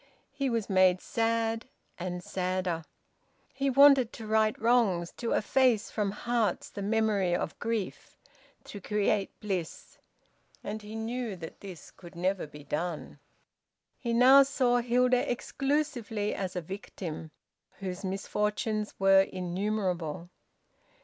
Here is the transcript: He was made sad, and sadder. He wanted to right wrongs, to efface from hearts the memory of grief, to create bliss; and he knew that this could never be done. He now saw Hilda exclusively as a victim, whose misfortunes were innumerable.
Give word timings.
He 0.31 0.49
was 0.49 0.67
made 0.67 0.99
sad, 0.99 1.67
and 1.99 2.23
sadder. 2.23 2.85
He 3.53 3.69
wanted 3.69 4.11
to 4.13 4.25
right 4.25 4.59
wrongs, 4.59 5.11
to 5.17 5.33
efface 5.33 5.91
from 5.91 6.09
hearts 6.09 6.71
the 6.71 6.81
memory 6.81 7.35
of 7.35 7.59
grief, 7.59 8.17
to 8.63 8.81
create 8.81 9.29
bliss; 9.41 9.99
and 10.63 10.81
he 10.81 10.95
knew 10.95 11.35
that 11.35 11.59
this 11.59 11.91
could 11.91 12.15
never 12.15 12.47
be 12.47 12.63
done. 12.63 13.19
He 13.99 14.11
now 14.11 14.41
saw 14.41 14.77
Hilda 14.77 15.31
exclusively 15.31 16.33
as 16.33 16.55
a 16.55 16.61
victim, 16.61 17.29
whose 17.77 18.03
misfortunes 18.03 18.95
were 18.97 19.21
innumerable. 19.21 20.29